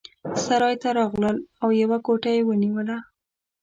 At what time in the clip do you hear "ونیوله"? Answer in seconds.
2.45-2.97